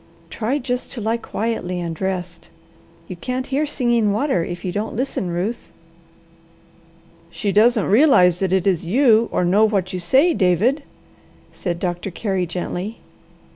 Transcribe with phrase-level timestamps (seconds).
[0.31, 2.49] Try just to lie quietly and rest.
[3.07, 5.69] You can't hear Singing Water if you don't listen, Ruth."
[7.29, 10.81] "She doesn't realize that it is you or know what you say, David,"
[11.53, 12.97] said Doctor Carey gently.